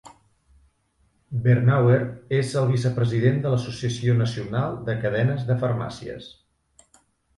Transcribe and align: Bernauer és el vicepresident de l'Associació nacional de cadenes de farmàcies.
Bernauer 1.43 1.99
és 2.39 2.55
el 2.61 2.67
vicepresident 2.71 3.37
de 3.45 3.51
l'Associació 3.53 4.17
nacional 4.25 4.81
de 4.89 4.97
cadenes 5.05 5.49
de 5.51 5.63
farmàcies. 5.65 6.33